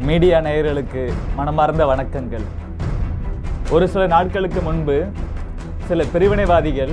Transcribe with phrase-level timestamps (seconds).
[0.00, 2.44] Media நேயர்களுக்கு மனமார்ந்த வணக்கங்கள்.
[3.70, 5.04] ஒரு சில நாட்களுக்கு முன்பு
[5.84, 6.92] சில பிரிவினைவாதிகள்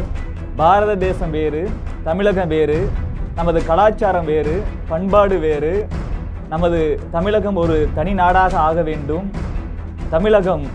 [0.55, 1.70] பாரத தேசம் வேறு
[2.04, 2.89] தமிழகம் வேறு
[3.36, 5.88] நமது கலாச்சாரம் வேறு பண்பாடு வேறு
[6.49, 9.31] நமது தமிழகம் ஒரு தனி நாடாக ஆக வேண்டும்.
[10.10, 10.67] தமிழகம்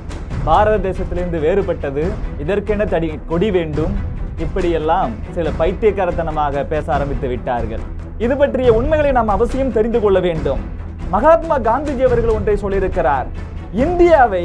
[0.45, 2.11] பாரத தேசத்திலிருந்து வேறுபட்டது.
[2.39, 3.99] இதற்கென தடி கொடி வேண்டும்.
[4.39, 7.81] இப்படியெல்லாம் சில பைத்தியக்காரத்தனமாக பேச ஆரம்பித்து விட்டார்கள்.
[8.19, 10.79] இது பற்றிய உண்மைகளை நாம் அவசியம் தெரிந்து கொள்ள வேண்டும்.
[11.11, 13.29] மகாத்மா காந்திஜி அவர்கள் ஒன்றை சொல்லியிருக்கிறார்.
[13.73, 14.45] இந்தியாவை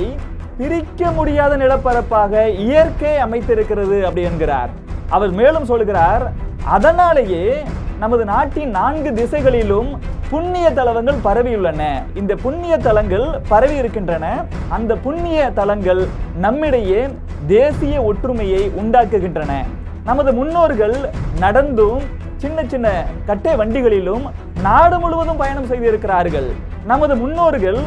[0.57, 2.33] பிரிக்க முடியாத நிலப்பரப்பாக
[2.65, 4.69] இயற்கை அமைத்திருக்கிறது அப்படி என்கிறார்.
[5.09, 6.31] அவர் மேலும் சொல்கிறார்
[6.63, 7.63] அதனாலேயே
[7.99, 9.89] நமது நாட்டின் நான்கு திசைகளிலும்
[10.29, 11.81] புண்ணிய தலங்கள் பரவியுள்ளன.
[12.15, 14.25] இந்த புண்ணிய தலங்கள் பரவி இருக்கின்றன.
[14.69, 17.01] அந்த புண்ணிய தலங்கள் நம்மிடையே
[17.47, 19.53] தேசிய ஒற்றுமையை உண்டாக்குகின்றன.
[20.03, 20.95] நமது முன்னோர்கள்
[21.39, 22.01] நடந்தும்
[22.43, 22.87] சின்ன சின்ன
[23.29, 24.25] கட்டை வண்டிகளிலும்
[24.65, 26.49] நாடு முழுவதும் பயணம் செய்திருக்கிறார்கள்.
[26.91, 27.79] நமது முன்னோர்கள்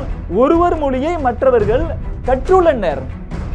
[0.43, 1.85] ஒருவர் மொழியை மற்றவர்கள்
[2.29, 3.03] கற்றுள்ளனர்.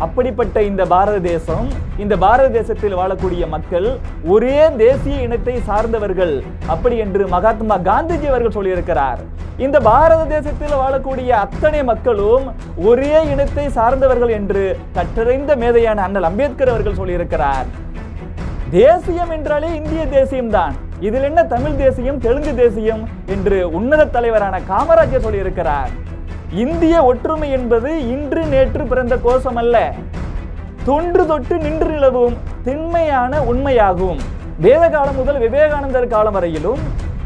[0.03, 1.67] அப்படிப்பட்ட இந்த பாரத தேசம்
[2.03, 3.88] இந்த பாரத தேசத்தில் வாழக்கூடிய மக்கள்
[4.33, 6.33] ஒரே தேசிய இனத்தை சார்ந்தவர்கள்.
[6.73, 9.21] அப்படி என்று மகாத்மா காந்திஜி அவர்கள் சொல்லியிருக்கிறார்.
[9.66, 12.45] இந்த பாரத தேசத்தில் வாழக்கூடிய அத்தனை மக்களும்
[12.89, 14.64] ஒரே இனத்தை சார்ந்தவர்கள் என்று
[14.97, 17.67] கற்றறிந்த மேதையான அண்ணல் அம்பேத்கர் அவர்கள் சொல்லியிருக்கிறார்.
[18.75, 20.75] தேசியம் என்றாலே இந்திய தேசியம்தான்
[21.07, 23.02] இதில் என்ன தமிழ் தேசியம் தெலுங்கு தேசியம்
[23.33, 25.91] என்று உன்னத தலைவரான காமராஜர் சொல்லியிருக்கிறார்.
[26.63, 29.77] இந்திய ஒற்றுமை என்பது இன்று நேற்று பிறந்த கோஷம் அல்ல
[30.89, 32.35] தொன்று தொட்டு நின்று நிலவும்
[32.67, 34.19] திண்மையான உண்மையாகும்.
[34.65, 36.81] வேத காலம் முதல் விவேகானந்தர் காலம் வரையிலும்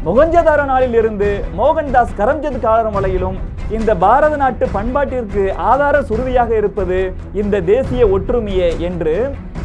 [0.06, 3.38] முகஞ்சதார நாளில் இருந்து மோகன்தாஸ் கரம்சந்த் காலம் வரையிலும்
[3.76, 6.98] இந்த பாரத நாட்டு பண்பாட்டிற்கு ஆதார சுருதியாக இருப்பது
[7.40, 9.14] இந்த தேசிய ஒற்றுமையே என்று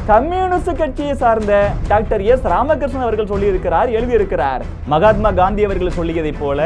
[0.07, 1.51] கம்யூனிஸ்ட் கட்சியை சார்ந்த
[1.89, 4.61] டாக்டர் எஸ் ராமகிருஷ்ணன் அவர்கள் சொல்லியிருக்கிறார் எழுதியிருக்கிறார்.
[4.93, 6.59] மகாத்மா காந்தி அவர்கள் சொல்லியதைப் போல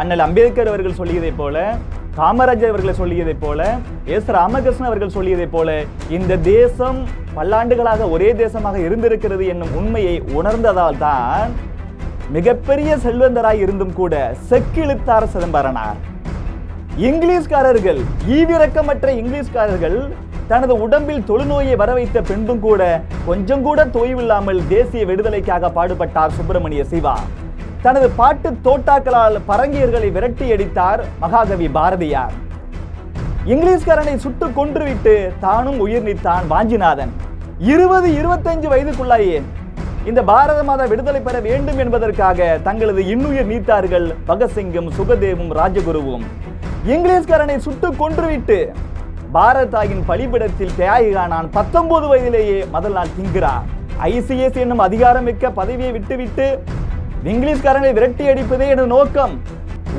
[0.00, 1.64] அண்ணல் அம்பேத்கர் அவர்கள் சொல்லியதைப் போல
[2.18, 3.60] காமராஜர் அவர்களை சொல்லியதைப் போல
[4.16, 5.70] எஸ் ராமகிருஷ்ணன் அவர்கள் சொல்லியதைப் போல
[6.16, 7.00] இந்த தேசம்
[7.36, 11.56] பல்லாண்டுகளாக ஒரே தேசமாக இருந்திருக்கிறது என்னும் உண்மையை உணர்ந்ததால் தான்
[12.36, 14.14] மிகப்பெரிய செல்வந்தராய் இருந்தும் கூட
[14.50, 15.98] செக்கிழுத்தார் சிதம்பரனார்.
[17.08, 18.00] இங்கிலீஷ்காரர்கள்
[18.36, 19.98] ஈவிரக்கமற்ற இங்கிலீஷ்காரர்கள்
[20.50, 22.82] தனது உடம்பில் தொழுநோயை வர வைத்த பின்பும் கூட
[23.28, 27.14] கொஞ்சம் கூட தொய்வில்லாமல் தேசிய விடுதலைக்காக பாடுபட்டார் சுப்பிரமணிய சிவா.
[27.84, 32.34] தனது பாட்டு தோட்டாக்களால் பரங்கியர்களை விரட்டி அடித்தார் மகாகவி பாரதியார்.
[33.52, 37.12] இங்கிலீஷ்காரனை சுட்டு கொன்றுவிட்டு தானும் உயிர் நீத்தான் வாஞ்சிநாதன்
[37.72, 39.38] இருபது இருபத்தஞ்சு வயதுக்குள்ளாயே
[40.10, 46.26] இந்த பாரத மாதா விடுதலை பெற வேண்டும் என்பதற்காக தங்களது இன்னுயிர் நீத்தார்கள் பகத்சிங்கும் சுகதேவும் ராஜகுருவும்.
[46.94, 48.58] இங்கிலீஷ்காரனை சுட்டு கொன்றுவிட்டு
[49.36, 53.64] பாரதாயின் பலிபிடத்தில் தியாகிகானான் பத்தொன்பது வயதிலேயே முதல் நாள் திங்கிறார்
[54.10, 56.46] ஐசிஎஸ் என்னும் அதிகாரமிக்க பதவியை விட்டுவிட்டு
[57.32, 59.34] இங்கிலீஷ்காரனை விரட்டி அடிப்பதே எனது நோக்கம்.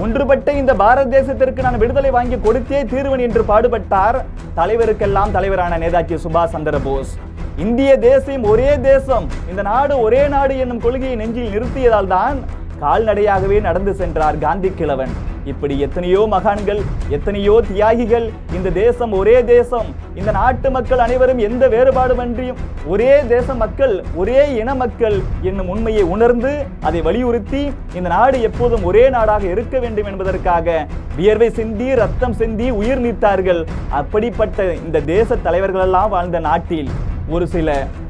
[0.03, 4.17] ஒன்றுபட்ட இந்த பாரத தேசத்திற்கு நான் விடுதலை வாங்கி கொடுத்தே தீர்வன் என்று பாடுபட்டார்
[4.55, 7.13] தலைவருக்கெல்லாம் தலைவரான நேதாஜி சுபாஷ் சந்திர போஸ்
[7.57, 12.37] இந்திய தேசம் ஒரே தேசம் இந்த நாடு ஒரே நாடு என்னும் கொள்கையை நெஞ்சில் நிறுத்தியதால் தான்
[12.81, 15.15] கால்நடையாகவே நடந்து சென்றார் காந்தி கிழவன்.
[15.51, 16.79] இப்படி எத்தனையோ மகான்கள்
[17.15, 18.25] எத்தனையோ தியாகிகள்
[18.57, 24.75] இந்த தேசம் ஒரே தேசம் இந்த நாட்டு மக்கள் அனைவரும் எந்த வேறுபாடுமன்றியும் ஒரே தேச மக்கள் ஒரே இன
[24.75, 27.63] மக்கள் என்னும் உண்மையை உணர்ந்து அதை வலியுறுத்தி
[27.97, 30.77] இந்த நாடு எப்போதும் ஒரே நாடாக இருக்க வேண்டும் என்பதற்காக
[31.15, 33.61] வியர்வை சிந்தி ரத்தம் சிந்தி உயிர் நீத்தார்கள்.
[33.99, 36.91] அப்படிப்பட்ட இந்த தேச தலைவர்களெல்லாம் வாழ்ந்த நாட்டில்
[37.35, 37.69] ஒரு சில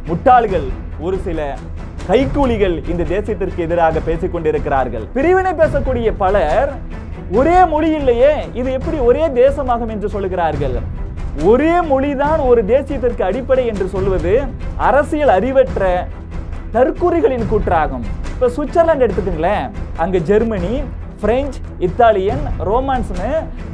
[0.09, 0.67] முட்டாள்கள்
[0.99, 1.39] ஒரு சில
[2.09, 6.69] கைக்கூலிகள் இந்த தேசத்திற்கு எதிராக பேசிக் கொண்டிருக்கிறார்கள் பிரிவினை பேசக்கூடிய பலர்
[7.39, 10.75] ஒரே மொழி இல்லையே இது எப்படி ஒரே தேசமாகும் என்று சொல்லுகிறார்கள்.
[11.43, 14.33] ஒரே மொழிதான் ஒரு தேசியத்திற்கு அடிப்படை என்று சொல்வது
[14.89, 16.07] அரசியல் அறிவற்ற
[16.75, 18.05] தற்குறிகளின் கூற்றாகும்.
[18.33, 19.65] இப்ப சுவிட்சர்லாந்து எடுத்துக்கங்களேன்.
[19.97, 20.73] அங்க ஜெர்மனி
[21.21, 23.29] பிரெஞ்சு இத்தாலியன் ரோமான்ஸ்னு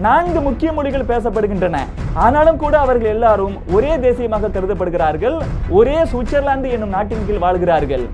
[0.06, 1.78] நான்கு முக்கிய மொழிகள் பேசப்படுகின்றன.
[2.26, 5.38] ஆனாலும் கூட அவர்கள் எல்லாரும் ஒரே தேசியமாக கருதப்படுகிறார்கள்.
[5.80, 8.06] ஒரே சுவிட்சர்லாந்து என்னும் நாட்டின் கீழ் வாழ்கிறார்கள்.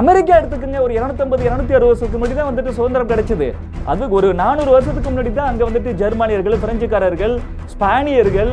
[0.00, 3.48] அமெரிக்கா எடுத்துக்கங்க ஒரு 250 இருநூத்தி அறுபது வருஷத்துக்கு முன்னாடி தான் வந்துட்டு சுதந்திரம் கிடைச்சது.
[3.92, 7.34] அது ஒரு நானூறு வருஷத்துக்கு முன்னாடி தான் அங்கே வந்துட்டு ஜெர்மானியர்கள் பிரெஞ்சுக்காரர்கள்
[7.72, 8.52] ஸ்பானியர்கள்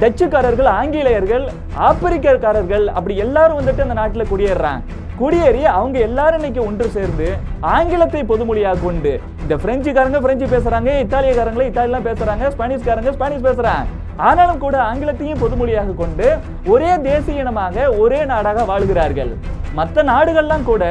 [0.00, 1.44] டச்சுக்காரர்கள் ஆங்கிலேயர்கள்
[1.88, 4.82] ஆப்பிரிக்கக்காரர்கள் அப்படி எல்லாரும் வந்துட்டு அந்த நாட்டில் குடியேறாங்க
[5.18, 7.26] குடியேறி அவங்க எல்லாரும் இன்னைக்கு ஒன்று சேர்ந்து
[7.74, 13.86] ஆங்கிலத்தை பொதுமொழியாக கொண்டு இந்த பிரெஞ்சுக்காரங்க பிரெஞ்சு பேசுறாங்க இத்தாலியக்காரங்களே இத்தாலியெல்லாம் பேசுறாங்க ஸ்பானிஷ்காரங்க ஸ்பானிஷ் பேசுறாங்க.
[14.28, 16.26] ஆனாலும் கூட ஆங்கிலத்தையும் பொதுமொழியாக கொண்டு
[16.72, 19.32] ஒரே தேசிய இனமாக ஒரே நாடாக வாழ்கிறார்கள்.
[19.78, 20.84] மற்ற நாடுகள்லாம் கூட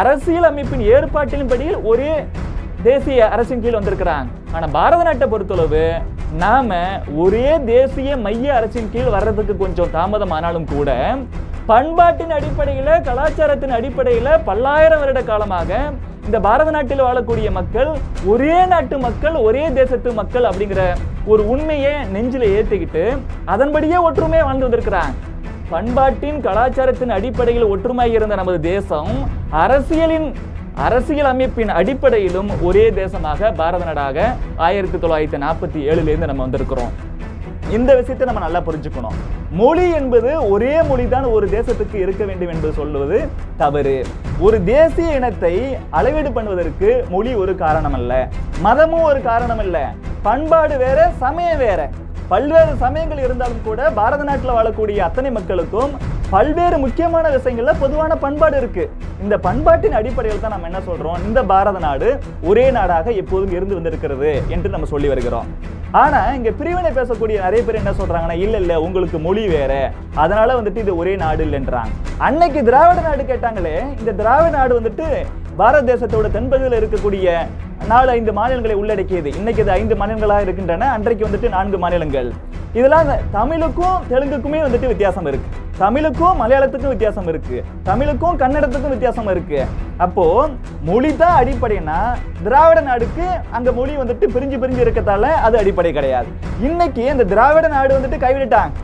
[0.00, 2.12] அரசியல் அமைப்பின் ஏற்பாட்டின்படி ஒரே
[2.88, 4.28] தேசிய அரசின் கீழ் வந்திருக்கிறாங்க.
[4.56, 5.84] ஆனா பாரத நாட்டை பொறுத்தளவு
[6.44, 6.78] நாம
[7.24, 10.90] ஒரே தேசிய மைய அரசின் கீழ் வர்றதுக்கு கொஞ்சம் தாமதம் ஆனாலும் கூட
[11.70, 15.70] பண்பாட்டின் அடிப்படையில் கலாச்சாரத்தின் அடிப்படையில் பல்லாயிரம் வருட காலமாக
[16.26, 17.90] இந்த பாரத நாட்டில் வாழக்கூடிய மக்கள்
[18.32, 20.82] ஒரே நாட்டு மக்கள் ஒரே தேசத்து மக்கள் அப்படிங்கிற
[21.32, 23.02] ஒரு உண்மையை நெஞ்சில் ஏற்றிக்கிட்டு
[23.54, 25.14] அதன்படியே ஒற்றுமையாக வாழ்ந்து வந்திருக்கிறாங்க.
[25.72, 29.12] பண்பாட்டின் கலாச்சாரத்தின் அடிப்படையில் ஒற்றுமை இருந்த நமது தேசம்
[29.64, 30.28] அரசியலின்
[30.86, 34.26] அரசியல் அமைப்பின் அடிப்படையிலும் ஒரே தேசமாக பாரத நாடாக
[34.68, 36.92] ஆயிரத்தி தொள்ளாயிரத்தி நாற்பத்தி ஏழுலேருந்து நம்ம வந்திருக்கிறோம்.
[37.76, 39.16] இந்த விஷயத்தை நம்ம நல்லா புரிஞ்சுக்கணும்.
[39.60, 43.18] மொழி என்பது ஒரே மொழி தான் ஒரு தேசத்துக்கு இருக்க வேண்டும் என்று சொல்வது
[43.62, 43.96] தவறு.
[44.46, 45.52] ஒரு தேசிய இனத்தை
[45.98, 48.12] அளவீடு பண்ணுவதற்கு மொழி ஒரு காரணம் அல்ல
[48.66, 49.78] மதமும் ஒரு காரணம் அல்ல
[50.28, 51.80] பண்பாடு வேற சமயம் வேற.
[52.32, 55.92] பல்வேறு சமயங்கள் இருந்தாலும் கூட பாரத நாட்டில் வாழக்கூடிய அத்தனை மக்களுக்கும்
[56.32, 58.82] பல்வேறு முக்கியமான விஷயங்களில் பொதுவான பண்பாடு இருக்கு.
[59.24, 61.20] இந்த பண்பாட்டின் அடிப்படையில் தான் நம்ம என்ன சொல்றோம்?
[61.26, 62.08] இந்த பாரத நாடு
[62.48, 65.46] ஒரே நாடாக எப்போதும் இருந்து வந்திருக்கிறது என்று நம்ம சொல்லி வருகிறோம்.
[66.00, 69.72] ஆனா இங்க பிரிவினை பேசக்கூடிய நிறைய பேர் என்ன சொல்றாங்கன்னா இல்ல இல்ல உங்களுக்கு மொழி வேற.
[70.24, 71.94] அதனால வந்துட்டு இது ஒரே நாடு இல்லைன்றாங்க.
[72.26, 75.06] அன்னைக்கு திராவிட நாடு கேட்டாங்களே இந்த திராவிட நாடு வந்துட்டு
[75.60, 77.38] பாரத தேசத்தோட தென்பகுதியில் இருக்கக்கூடிய
[77.92, 79.32] நாலு ஐந்து மாநிலங்களை உள்ளடக்கியது.
[79.40, 80.90] இன்னைக்கு இது ஐந்து மாநிலங்களாக இருக்கின்றன.
[80.96, 82.28] அன்றைக்கு வந்துட்டு நான்கு மாநிலங்கள்.
[82.80, 83.08] இதெல்லாம்
[83.38, 85.66] தமிழுக்கும் தெலுங்குக்குமே வந்துட்டு வித்தியாசம் இருக்கு.
[85.80, 87.56] தமிழுக்கும் மலையாளத்துக்கும் வித்தியாசம் இருக்கு.
[87.88, 89.58] தமிழுக்கும் கன்னடத்துக்கும் வித்தியாசம் இருக்கு.
[90.04, 90.24] அப்போ
[90.88, 91.98] மொழி தான் அடிப்படைனா
[92.46, 93.26] திராவிட நாடுக்கு
[93.56, 96.30] அந்த மொழி வந்துட்டு பிரிஞ்சு பிரிஞ்சு இருக்கத்தால அது அடிப்படை கிடையாது.
[96.68, 98.74] இன்னைக்கு இந்த திராவிட நாடு வந்துட்டு கைவிட்டுட்டாங்க.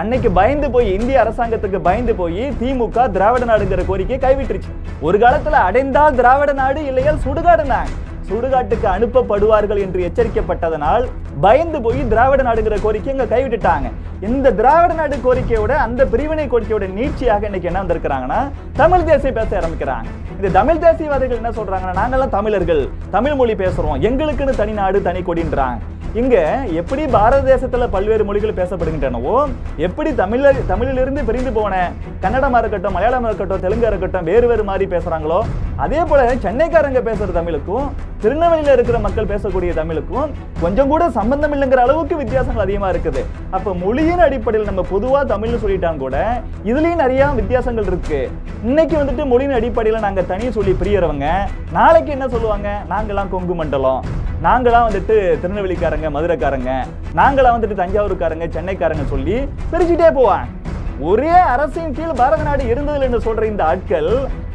[0.00, 4.72] அன்னைக்கு பயந்து போய் இந்திய அரசாங்கத்துக்கு பயந்து போய் திமுக திராவிட நாடுங்கிற கோரிக்கையை கைவிட்டுருச்சு.
[5.08, 7.96] ஒரு காலத்துல அடைந்தால் திராவிட நாடு இல்லையால் சுடுகாடுனாங்க
[8.30, 11.04] சுடுகாட்டுக்கு அனுப்பப்படுவார்கள் என்று எச்சரிக்கப்பட்டதனால்
[11.44, 13.88] பயந்து போய் திராவிட நாடுங்கிற கோரிக்கை இங்க கைவிட்டுட்டாங்க.
[14.28, 18.40] இந்த திராவிட நாடு கோரிக்கையோட அந்த பிரிவினை கோரிக்கையோட நீட்சியாக இன்னைக்கு என்ன வந்திருக்கிறாங்கன்னா
[18.80, 20.08] தமிழ் தேசிய பேச ஆரம்பிக்கிறாங்க.
[20.38, 22.82] இந்த தமிழ் தேசியவாதிகள் என்ன சொல்றாங்கன்னா நாங்கெல்லாம் தமிழர்கள்
[23.16, 25.80] தமிழ் மொழி பேசுறோம் எங்களுக்குன்னு தனி நாடு தனி கொடின்றாங்க.
[26.18, 26.36] இங்க
[26.80, 29.34] எப்படி பாரத தேசத்துல பல்வேறு மொழிகள் பேசப்படுகின்றனவோ
[29.86, 31.74] எப்படி தமிழ தமிழிலிருந்து பிரிந்து போன
[32.24, 35.38] கன்னடமா இருக்கட்டும் மலையாளமா இருக்கட்டும் தெலுங்கா இருக்கட்டும் வேறு வேறு மாதிரி பேசுறாங்களோ
[35.84, 37.86] அதே போல சென்னைக்காரங்க பேசுற தமிழுக்கும்
[38.24, 40.32] திருநெல்வேலியில் இருக்கிற மக்கள் பேசக்கூடிய தமிழுக்கும்
[40.64, 43.22] கொஞ்சம் கூட சம்பந்தம் இல்லைங்கிற அளவுக்கு வித்தியாசங்கள் அதிகமா இருக்குது.
[43.56, 46.16] அப்ப மொழியின் அடிப்படையில் நம்ம பொதுவா தமிழ்னு சொல்லிட்டாங்க கூட
[46.70, 48.20] இதுலயும் நிறைய வித்தியாசங்கள் இருக்கு.
[48.68, 51.26] இன்னைக்கு வந்துட்டு மொழியின் அடிப்படையில் நாங்க தனி சொல்லி பிரியறவங்க
[51.76, 52.68] நாளைக்கு என்ன சொல்லுவாங்க?
[52.92, 54.04] நாங்கெல்லாம் கொங்கு மண்டலம்.
[54.46, 56.70] நாங்களாம் வந்துட்டு திருநெல்வேலிக்காரங்க மதுரைக்காரங்க
[57.20, 59.36] நாங்களாம் வந்துட்டு தஞ்சாவூர்காரங்க சென்னைக்காரங்க சொல்லி
[59.72, 60.46] பிரிச்சுட்டே போவாங்க.
[61.10, 64.10] ஒரே அரசின் கீழ் பாரத நாடு இருந்ததில்லை என்று சொல்ற இந்த ஆட்கள்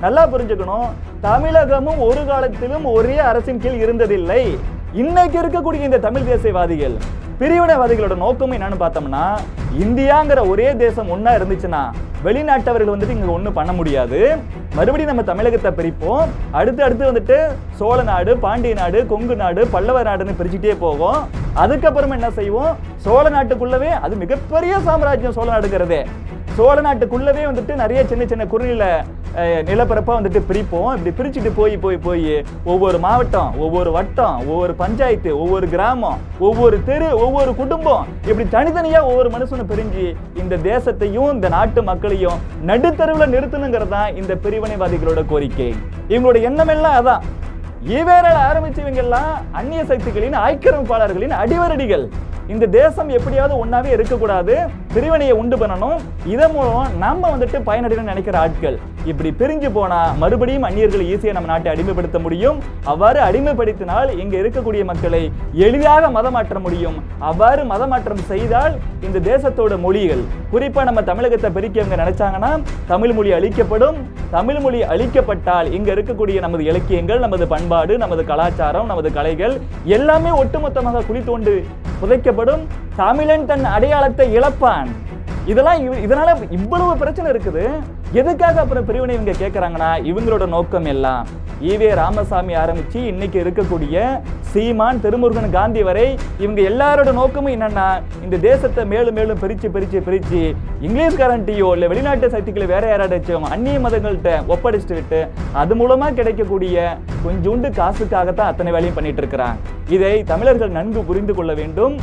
[0.06, 0.88] நல்லா புரிஞ்சுக்கணும்.
[1.28, 4.42] தமிழகமும் ஒரு காலத்திலும் ஒரே அரசின் கீழ் இருந்ததில்லை.
[5.04, 6.98] இன்னைக்கு இருக்கக்கூடிய இந்த தமிழ் தேசியவாதிகள்
[7.40, 9.24] பிரிவினைவாதிகளோட நோக்கம் என்னன்னு பார்த்தோம்னா
[9.84, 11.82] இந்தியாங்கிற ஒரே தேசம் ஒன்றா இருந்துச்சுன்னா
[12.26, 14.20] வெளிநாட்டவர்கள் வந்துட்டு இங்க ஒன்றும் பண்ண முடியாது.
[14.76, 16.24] மறுபடியும் நம்ம தமிழகத்தை பிரிப்போம்.
[16.60, 17.38] அடுத்து அடுத்து வந்துட்டு
[17.80, 21.20] சோழ நாடு பாண்டிய நாடு கொங்கு நாடு பல்லவ நாடுன்னு பிரிச்சுட்டே போவோம்.
[21.64, 22.72] அதுக்கப்புறம் என்ன செய்வோம்?
[23.06, 26.02] சோழ நாட்டுக்குள்ளவே அது மிகப்பெரிய சாம்ராஜ்யம் சோழ நாடுங்கிறதே.
[26.58, 28.84] சோழ நாட்டுக்குள்ளவே வந்துட்டு நிறைய சின்ன சின்ன குறுநில
[29.38, 30.92] நிலப்பரப்பாக நிலப்பரப்பா வந்துட்டு பிரிப்போம்.
[30.98, 32.30] இப்படி பிரிச்சுட்டு போய் போய் போய்
[32.72, 39.32] ஒவ்வொரு மாவட்டம் ஒவ்வொரு வட்டம் ஒவ்வொரு பஞ்சாயத்து ஒவ்வொரு கிராமம் ஒவ்வொரு தெரு ஒவ்வொரு குடும்பம் இப்படி தனித்தனியா ஒவ்வொரு
[39.36, 40.06] மனுஷனும் பிரிஞ்சு
[40.42, 45.70] இந்த தேசத்தையும் இந்த நாட்டு மக்களையும் நடுத்தருவில் நிறுத்தணுங்கிறது தான் இந்த பிரிவினைவாதிகளோட கோரிக்கை.
[46.12, 47.26] இவங்களோட எண்ணம் எல்லாம் அதான்.
[47.98, 52.06] ஈவேரால் ஆரம்பிச்சவங்க எல்லாம் அந்நிய சக்திகளின் ஆக்கிரமிப்பாளர்களின் அடிவரடிகள்.
[52.54, 54.56] இந்த தேசம் எப்படியாவது ஒன்றாவே இருக்கக்கூடாது
[54.96, 56.02] பிரிவினையை உண்டு பண்ணணும்.
[56.34, 58.76] இதன் மூலம் நம்ம வந்துட்டு பயனடையணும்னு நினைக்கிற ஆட்கள்.
[59.12, 62.58] இப்படி பிரிஞ்சு போனால் மறுபடியும் அந்நியர்கள் ஈஸியாக நம்ம நாட்டை அடிமைப்படுத்த முடியும்.
[62.92, 65.22] அவ்வாறு அடிமைப்படுத்தினால் இங்கே இருக்கக்கூடிய மக்களை
[65.68, 66.98] எளிதாக மதமாற்ற முடியும்.
[67.30, 68.76] அவ்வாறு மதமாற்றம் செய்தால்
[69.08, 70.24] இந்த தேசத்தோட மொழிகள்
[70.54, 72.52] குறிப்பாக நம்ம தமிழகத்தை பிரிக்கவங்க நினைச்சாங்கன்னா
[72.94, 74.00] தமிழ் மொழி அழிக்கப்படும்.
[74.38, 79.56] தமிழ் மொழி அழிக்கப்பட்டால் இங்கே இருக்கக்கூடிய நமது இலக்கியங்கள் நமது பண்பாடு நமது கலாச்சாரம் நமது கலைகள்
[79.98, 81.56] எல்லாமே ஒட்டுமொத்தமாக குழி தோண்டு
[82.02, 82.68] புதைக்கப்படும்.
[82.96, 84.88] தமிழன் தன் அடையாளத்தை இழப்பான்.
[85.52, 87.66] இதெல்லாம் இதனால இவ்வளவு பிரச்சனை இருக்குது.
[88.20, 91.24] எதுக்காக அப்புறம் பிரிவினை இவங்க கேட்குறாங்கன்னா இவங்களோட நோக்கம் எல்லாம்.
[91.72, 93.98] ஈவே ராமசாமி ஆரம்பிச்சு இன்னைக்கு இருக்கக்கூடிய
[94.52, 96.08] சீமான் திருமுருகன் காந்தி வரை
[96.44, 97.86] இவங்க எல்லாரோட நோக்கமும் என்னன்னா
[98.26, 100.42] இந்த தேசத்தை மேலும் மேலும் பிரிச்சு பிரிச்சு பிரிச்சு
[100.86, 105.22] இங்கிலீஷ்காரன்ட்டியோ இல்லை வெளிநாட்டு சக்திகளை வேற யாராச்சும் அந்நிய மதங்கள்கிட்ட ஒப்படைச்சிட்டு விட்டு
[105.64, 109.58] அது மூலமா கிடைக்கக்கூடிய கொஞ்சோண்டு காசுக்காகத்தான் அத்தனை வேலையும் பண்ணிட்டு இருக்கிறாங்க.
[109.98, 111.96] இதை தமிழர்கள் நன்கு புரிந்து கொள்ள வேண்டும்.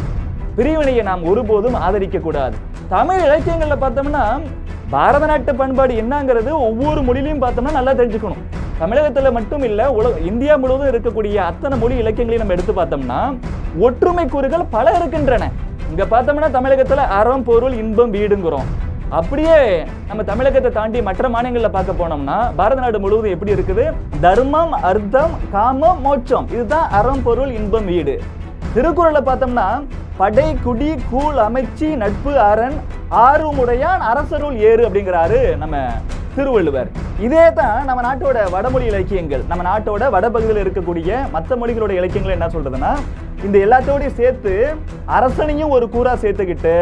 [0.56, 2.56] பிரிவினையை நாம் ஒருபோதும் ஆதரிக்க கூடாது
[2.94, 4.24] தமிழ் இலக்கியங்கள்ல பார்த்தோம்னா
[4.94, 8.42] பாரத நாட்டு பண்பாடு என்னங்கிறது ஒவ்வொரு மொழியிலையும் பார்த்தோம்னா நல்லா தெரிஞ்சுக்கணும்.
[8.80, 13.20] தமிழகத்துல மட்டும் இல்ல உலக இந்தியா முழுவதும் இருக்கக்கூடிய அத்தனை மொழி இலக்கியங்களையும் நம்ம எடுத்து பார்த்தோம்னா
[13.86, 15.48] ஒற்றுமை கூறுகள் பல இருக்கின்றன.
[15.90, 18.68] இங்க பார்த்தோம்னா தமிழகத்துல அறம் பொருள் இன்பம் வீடுங்கிறோம்.
[19.20, 19.56] அப்படியே
[20.10, 23.86] நம்ம தமிழகத்தை தாண்டி மற்ற மாநிலங்களில் பார்க்க போனோம்னா பாரத நாடு முழுவதும் எப்படி இருக்குது?
[24.26, 26.46] தர்மம் அர்த்தம் காமம் மோட்சம்.
[26.56, 28.16] இதுதான் அறம் பொருள் இன்பம் வீடு.
[28.74, 29.66] திருக்குறளை பார்த்தோம்னா
[30.18, 32.76] படை குடி கூழ் அமைச்சி நட்பு அரண்
[33.24, 35.76] ஆறுமுடையான் அரசருள் ஏறு அப்படிங்கிறாரு நம்ம
[36.36, 36.88] திருவள்ளுவர்.
[37.26, 39.42] இதே தான் நம்ம நாட்டோட வடமொழி இலக்கியங்கள்.
[39.50, 42.92] நம்ம நாட்டோட வடபகுதியில் இருக்கக்கூடிய மற்ற மொழிகளோட இலக்கியங்கள் என்ன சொல்றதுன்னா
[43.46, 44.54] இந்த எல்லாத்தோடையும் சேர்த்து
[45.18, 46.76] அரசனையும் ஒரு கூறா சேர்த்துக்கிட்டு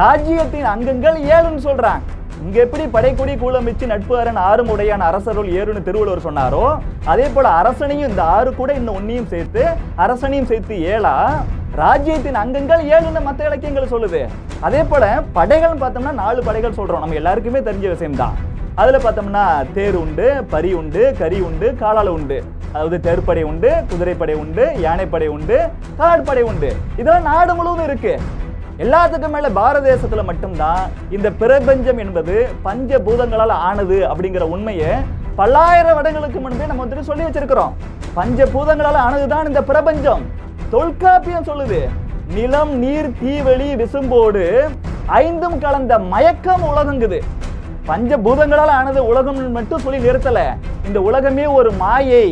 [0.00, 2.02] ராஜ்யத்தின் அங்கங்கள் ஏழுன்னு சொல்றாங்க.
[2.44, 6.64] இங்க எப்படி படைக்குடி கூலமிச்சு நட்பு அரண் ஆறும் உடையான அரசருள் ஏறுன்னு திருவள்ளுவர் சொன்னாரோ
[7.12, 9.62] அதே போல அரசனையும் இந்த ஆறு கூட இந்த ஒன்னையும் சேர்த்து
[10.04, 11.14] அரசனையும் சேர்த்து ஏழா
[11.82, 14.20] ராஜ்யத்தின் அங்கங்கள் ஏழுன்னு மற்ற இலக்கியங்கள் சொல்லுது.
[14.66, 15.04] அதே போல
[15.38, 17.02] படைகள் பார்த்தோம்னா நாலு படைகள் சொல்றோம்.
[17.04, 18.36] நம்ம எல்லாருக்குமே தெரிஞ்ச விஷயம்தான்
[18.82, 19.46] அதுல பார்த்தோம்னா
[19.78, 22.38] தேர் உண்டு பரி உண்டு கரி உண்டு காலால் உண்டு.
[22.74, 25.58] அதாவது தேர்ப்படை உண்டு குதிரைப்படை உண்டு யானைப்படை உண்டு
[25.98, 26.70] காலாட்படை உண்டு.
[27.00, 28.14] இதெல்லாம் நாடு முழுவதும் இருக்கு.
[28.82, 30.80] எல்லாத்துக்கும் மேல பாரத தேசத்துல மட்டும்தான்
[31.16, 34.88] இந்த பிரபஞ்சம் என்பது பஞ்ச பூதங்களால் ஆனது அப்படிங்கிற உண்மையை
[35.38, 37.74] பல்லாயிரம் வருடங்களுக்கு முன்பே நம்ம வந்துட்டு சொல்லி வச்சிருக்கிறோம்.
[38.16, 40.22] பஞ்ச பூதங்களால் ஆனதுதான் இந்த பிரபஞ்சம்.
[40.72, 41.78] தொல்காப்பியம் சொல்லுது
[42.36, 44.42] நிலம் நீர் தீவெளி விசும்போடு
[45.20, 47.20] ஐந்தும் கலந்த மயக்கம் உலகங்குது.
[47.90, 50.40] பஞ்ச பூதங்களால் ஆனது உலகம் மட்டும் சொல்லி நிறுத்தல.
[50.88, 52.26] இந்த உலகமே ஒரு மாயை.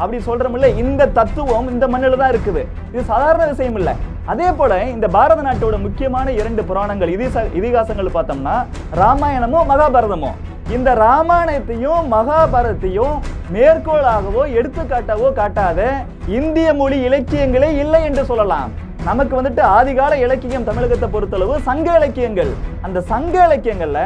[0.00, 2.64] அப்படி சொல்றோம்ல இந்த தத்துவம் இந்த மண்ணில் தான் இருக்குது.
[2.92, 3.94] இது சாதாரண விஷயம் இல்லை
[4.32, 8.54] அதே போல இந்த பாரத நாட்டோட முக்கியமான இரண்டு புராணங்கள் இதிச இதிகாசங்கள் பார்த்தோம்னா
[9.00, 10.38] ராமாயணமும் மகாபாரதமும்
[10.74, 13.16] இந்த ராமாயணத்தையும் மகாபாரதத்தையும்
[13.54, 15.90] மேற்கோளாகவோ எடுத்துக்காட்டாவோ காட்டாத
[16.38, 18.70] இந்திய மொழி இலக்கியங்களே இல்லை என்று சொல்லலாம்.
[19.08, 22.52] நமக்கு வந்துட்டு ஆதிகால இலக்கியம் தமிழகத்தை பொறுத்தளவு சங்க இலக்கியங்கள்.
[22.86, 24.02] அந்த சங்க இலக்கியங்கள்ல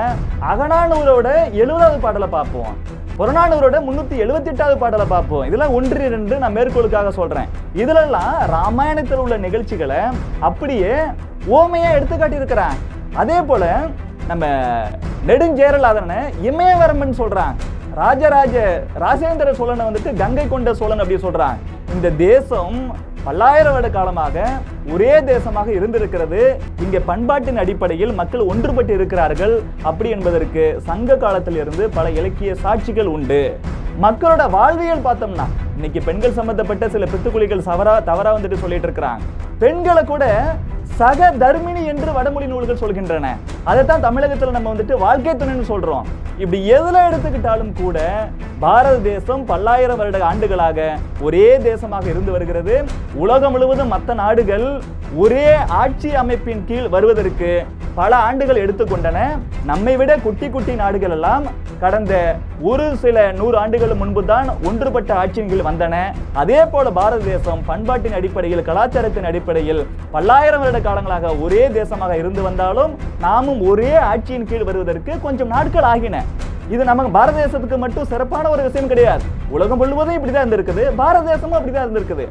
[0.53, 1.29] அகனானூரோட
[1.63, 2.73] எழுபதாவது பாடலை பார்ப்போம்.
[3.19, 5.45] புறநானூரோட முன்னூத்தி எழுபத்தி எட்டாவது பாடலை பார்ப்போம்.
[5.49, 7.49] இதெல்லாம் ஒன்று இரண்டு நான் மேற்கோளுக்காக சொல்றேன்.
[7.81, 10.01] இதுலெல்லாம் ராமாயணத்தில் உள்ள நிகழ்ச்சிகளை
[10.49, 10.93] அப்படியே
[11.57, 12.77] ஓமையா எடுத்துக்காட்டி இருக்கிறேன்
[13.23, 13.65] அதே போல
[14.31, 14.47] நம்ம
[15.31, 16.15] நெடுஞ்சேரலாதன
[16.51, 17.57] இமயவரமன் சொல்றான்.
[18.03, 18.57] ராஜராஜ
[19.05, 21.59] ராஜேந்திர சோழனை வந்துட்டு கங்கை கொண்ட சோழன் அப்படி சொல்றான்.
[21.95, 22.79] இந்த தேசம்
[23.27, 24.45] பல்லாயிரம் வருட காலமாக
[24.95, 26.41] ஒரே தேசமாக இருந்திருக்கிறது.
[26.85, 29.55] இங்கே பண்பாட்டின் அடிப்படையில் மக்கள் ஒன்றுபட்டு இருக்கிறார்கள்.
[29.91, 33.43] அப்படி என்பதற்கு சங்க காலத்திலிருந்து பல இலக்கிய சாட்சிகள் உண்டு.
[34.05, 35.47] மக்களோட வாழ்வியல் பார்த்தோம்னா
[35.77, 39.23] இன்னைக்கு பெண்கள் சம்பந்தப்பட்ட சில பித்துக்குழிகள் சவரா தவறா வந்துட்டு சொல்லிட்டு இருக்கிறாங்க.
[39.63, 40.25] பெண்களை கூட
[40.99, 43.27] சக தர்மிணி என்று வடமொழி நூல்கள் சொல்கின்றன.
[43.71, 46.07] அதைத்தான் தமிழகத்தில் நம்ம வந்துட்டு வாழ்க்கை துணைன்னு சொல்றோம்.
[46.43, 47.99] இப்படி எதுல எடுத்துக்கிட்டாலும் கூட
[48.65, 50.79] பாரத தேசம் பல்லாயிரம் வருட ஆண்டுகளாக
[51.21, 52.77] ஒரே தேசமாக இருந்து வருகிறது.
[53.25, 54.67] உலகம் முழுவதும் மற்ற நாடுகள்
[55.25, 55.49] ஒரே
[55.83, 57.53] ஆட்சி அமைப்பின் கீழ் வருவதற்கு
[57.99, 59.19] பல ஆண்டுகள் எடுத்துக்கொண்டன.
[59.71, 61.45] நம்மை விட குட்டி குட்டி நாடுகள் எல்லாம்
[61.83, 62.13] கடந்த
[62.71, 65.95] ஒரு சில நூறு ஆண்டுகள் முன்பு தான் ஒன்றுபட்ட ஆட்சியின் கீழ் வந்தன.
[66.43, 69.83] அதே போல பாரத தேசம் பண்பாட்டின் அடிப்படையில் கலாச்சாரத்தின் அடிப்படையில்
[70.15, 72.95] பல்லாயிரம் வருட காலங்களாக ஒரே தேசமாக இருந்து வந்தாலும்
[73.27, 76.23] நாமும் ஒரே ஆட்சியின் கீழ் வருவதற்கு கொஞ்சம் நாட்கள் ஆகின.
[76.75, 79.23] இது நமக்கு பாரத தேசத்துக்கு மட்டும் சிறப்பான ஒரு விஷயம் கிடையாது.
[79.57, 80.83] உலகம் முழுவதும் இப்படிதான் இருந்திருக்குது.
[81.03, 82.27] பாரத தேசமும் அப்படிதான் இருந்திருக்குது.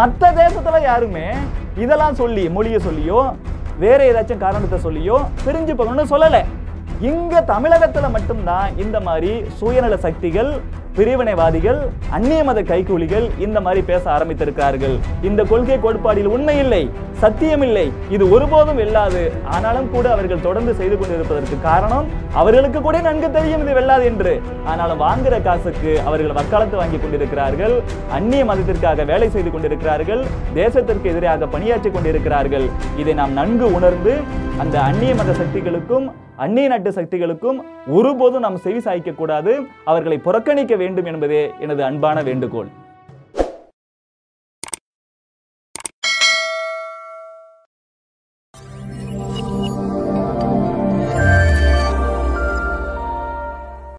[0.00, 1.28] மற்ற தேசத்துல யாருமே
[1.84, 3.22] இதெல்லாம் சொல்லி மொழியை சொல்லியோ
[3.84, 6.40] வேற ஏதாச்சும் காரணத்தை சொல்லியோ பிரிஞ்சு போகணும்னு சொல்லலை.
[7.10, 10.50] இங்க தமிழகத்துல மட்டும்தான் இந்த மாதிரி சுயநல சக்திகள்
[10.96, 11.80] பிரிவினைவாதிகள்
[12.16, 14.94] அந்நிய மத கைக்கூலிகள் இந்த மாதிரி பேச ஆரம்பித்திருக்கிறார்கள்.
[15.28, 16.82] இந்த கொள்கை கோட்பாடில் உண்மை இல்லை
[17.22, 19.22] சத்தியம் இல்லை இது ஒருபோதும் வெல்லாது.
[19.54, 22.06] ஆனாலும் கூட அவர்கள் தொடர்ந்து செய்து கொண்டிருப்பதற்கு காரணம்
[22.40, 24.32] அவர்களுக்கு கூட நன்கு தெரியும் இது வெல்லாது என்று.
[24.72, 27.76] ஆனாலும் வாங்குற காசுக்கு அவர்கள் வக்காலத்து வாங்கி கொண்டிருக்கிறார்கள்
[28.18, 30.24] அந்நிய மதத்திற்காக வேலை செய்து கொண்டிருக்கிறார்கள்
[30.60, 32.66] தேசத்திற்கு எதிராக பணியாற்றி கொண்டிருக்கிறார்கள்.
[33.02, 34.14] இதை நாம் நன்கு உணர்ந்து
[34.64, 36.08] அந்த அந்நிய மத சக்திகளுக்கும்
[36.44, 37.58] அந்நிய நாட்டு சக்திகளுக்கும்
[37.96, 39.54] ஒருபோதும் நாம் செவி சாய்க்க கூடாது
[39.90, 42.70] அவர்களை புறக்கணிக்க வேண்டும் என்பதே எனது அன்பான வேண்டுகோள்.